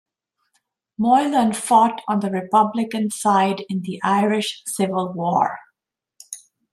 [0.97, 5.59] Moylan fought on the Republican side in the Irish Civil War.